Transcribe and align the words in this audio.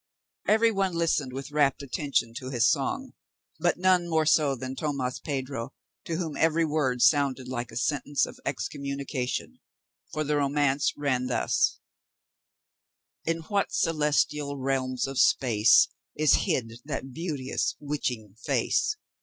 Everybody 0.47 0.95
listened 0.95 1.31
with 1.31 1.51
rapt 1.51 1.83
attention 1.83 2.33
to 2.37 2.49
his 2.49 2.67
song, 2.67 3.13
but 3.59 3.77
none 3.77 4.09
more 4.09 4.25
so 4.25 4.55
than 4.55 4.75
Tomas 4.75 5.19
Pedro, 5.19 5.75
to 6.05 6.15
whom 6.15 6.35
every 6.35 6.65
word 6.65 7.03
sounded 7.03 7.47
like 7.47 7.69
a 7.71 7.75
sentence 7.75 8.25
of 8.25 8.39
excommunication, 8.43 9.59
for 10.11 10.23
the 10.23 10.37
romance 10.37 10.91
ran 10.97 11.27
thus: 11.27 11.77
In 13.25 13.41
what 13.41 13.71
celestial 13.71 14.57
realms 14.57 15.05
of 15.05 15.19
space 15.19 15.89
Is 16.15 16.33
hid 16.47 16.79
that 16.83 17.13
beauteous, 17.13 17.75
witching 17.79 18.33
face? 18.43 18.97